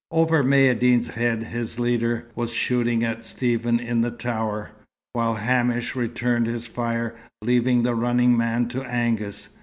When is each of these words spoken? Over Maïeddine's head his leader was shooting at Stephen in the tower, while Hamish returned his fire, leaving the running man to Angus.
Over 0.09 0.43
Maïeddine's 0.43 1.09
head 1.09 1.43
his 1.43 1.77
leader 1.77 2.25
was 2.33 2.51
shooting 2.51 3.03
at 3.03 3.23
Stephen 3.23 3.79
in 3.79 4.01
the 4.01 4.09
tower, 4.09 4.71
while 5.13 5.35
Hamish 5.35 5.95
returned 5.95 6.47
his 6.47 6.65
fire, 6.65 7.15
leaving 7.43 7.83
the 7.83 7.93
running 7.93 8.35
man 8.35 8.67
to 8.69 8.81
Angus. 8.81 9.49